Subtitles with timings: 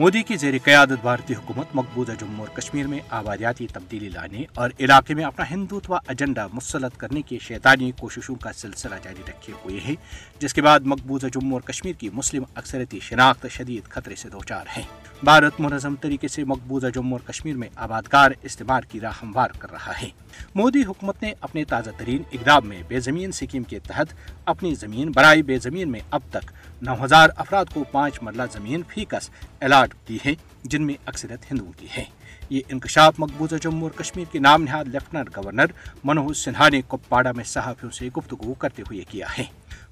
[0.00, 4.70] مودی کی زیر قیادت بھارتی حکومت مقبوضہ جموں اور کشمیر میں آبادیاتی تبدیلی لانے اور
[4.80, 9.80] علاقے میں اپنا ہندوتوا ایجنڈا مسلط کرنے کی شیطانی کوششوں کا سلسلہ جاری رکھے ہوئے
[9.84, 9.94] ہیں،
[10.38, 14.64] جس کے بعد مقبوضہ جموں اور کشمیر کی مسلم اکثرتی شناخت شدید خطرے سے دوچار
[14.76, 14.82] ہیں
[15.22, 19.70] بھارت منظم طریقے سے مقبوضہ جموں اور کشمیر میں آبادکار استعمار کی راہ ہموار کر
[19.72, 20.08] رہا ہے۔
[20.54, 24.06] مودی حکومت نے اپنے تازہ ترین اقدام میں بے زمین سکیم کے تحت
[24.44, 26.50] اپنی زمین برائے بے زمین میں اب تک
[26.82, 29.30] نو ہزار افراد کو پانچ مرلہ زمین فیکس
[29.60, 32.04] الاٹ دی ہے جن میں اکثرت ہندوؤں کی ہے
[32.50, 35.66] یہ انکشاف مقبوضہ جموں اور کشمیر کے نام نہاد لیفٹنٹ گورنر
[36.04, 39.44] منوج سنہا نے کپواڑہ میں صحافیوں سے گفتگو کرتے ہوئے کیا ہے۔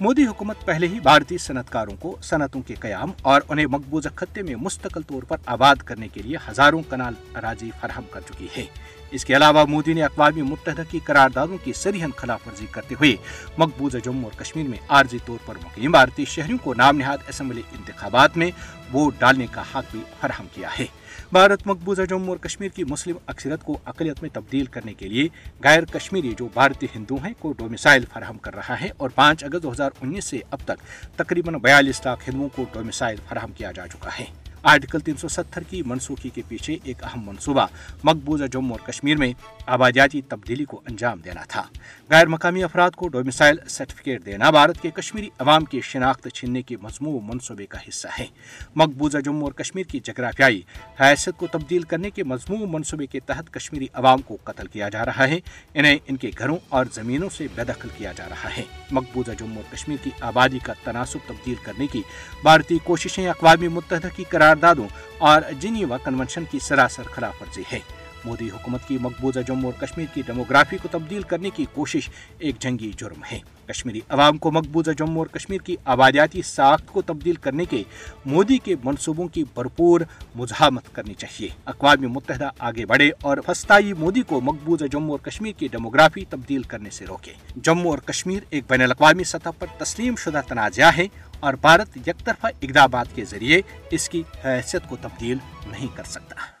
[0.00, 4.54] مودی حکومت پہلے ہی بھارتی صنعتکاروں کو صنعتوں کے قیام اور انہیں مقبوضہ خطے میں
[4.54, 8.64] مستقل طور پر آباد کرنے کے لیے ہزاروں کنال اراضی فراہم کر چکی ہے۔
[9.10, 13.16] اس کے علاوہ مودی نے اقوام متحدہ کی قراردادوں کی سریحن خلاف ورزی کرتے ہوئے
[13.58, 17.62] مقبوضہ جموں اور کشمیر میں عارضی طور پر مقیم بھارتی شہریوں کو نام نہاد اسمبلی
[17.72, 18.50] انتخابات میں
[18.94, 20.86] ووٹ ڈالنے کا حق بھی فراہم کیا ہے۔
[21.32, 25.28] بھارت مقبوضہ جموں اور کشمیر کی مسلم اکثریت کو اقلیت میں تبدیل کرنے کے لیے
[25.64, 29.62] غیر کشمیری جو بھارتی ہندو ہیں کو ڈومیسائل فراہم کر رہا ہے اور پانچ اگست
[29.62, 30.82] دو ہزار انیس سے اب تک
[31.16, 34.24] تقریباً بیالیس لاکھ ہندوؤں کو ڈومیسائل فراہم کیا جا چکا ہے۔
[34.64, 37.66] آرٹیکل 370 کی منسوخی کے پیچھے ایک اہم منصوبہ،
[38.04, 39.32] مقبوضہ جموں اور کشمیر میں
[39.66, 41.62] آبادیاتی تبدیلی کو انجام دینا تھا۔
[42.10, 46.76] غیر مقامی افراد کو ڈومیسائل سرٹیفکیٹ دینا بھارت کے کشمیری عوام کی شناخت چھیننے کے
[46.76, 48.26] مضموع منصوبے کا حصہ ہے۔
[48.74, 50.62] مقبوضہ جموں اور کشمیر کی جغرافیائی
[51.00, 55.04] حیثیت کو تبدیل کرنے کے مضموع منصوبے کے تحت کشمیری عوام کو قتل کیا جا
[55.04, 55.38] رہا ہے۔
[55.74, 59.56] انہیں ان کے گھروں اور زمینوں سے بے دخل کیا جا رہا ہے۔ مقبوضہ جموں
[59.56, 62.02] اور کشمیر کی آبادی کا تناسب تبدیل کرنے کی
[62.42, 64.88] بھارتی کوششیں اقوام متحدہ کی قرار قراردادوں
[65.18, 67.78] اور جنیوا کنونشن کی سراسر خلاف ورزی ہے۔
[68.24, 72.58] مودی حکومت کی مقبوضہ جموں اور کشمیر کی ڈیموگرافی کو تبدیل کرنے کی کوشش ایک
[72.58, 77.34] جنگی جرم ہے۔ کشمیری عوام کو مقبوضہ جموں اور کشمیر کی آبادیاتی ساخت کو تبدیل
[77.34, 77.82] کرنے کے
[78.26, 80.00] مودی کے منصوبوں کی بھرپور
[80.34, 85.52] مزاحمت کرنی چاہیے۔ اقوام متحدہ آگے بڑھے اور فستائی مودی کو مقبوضہ جموں اور کشمیر
[85.52, 90.16] کی ڈیموگرافی تبدیل کرنے سے روکے۔ جموں اور کشمیر ایک بین الاقوامی سطح پر تسلیم
[90.16, 91.06] شدہ تنازعہ ہے
[91.40, 93.60] اور بھارت یک طرفہ اقدامات کے ذریعے
[93.90, 96.44] اس کی حیثیت کو تبدیل نہیں کر سکتا۔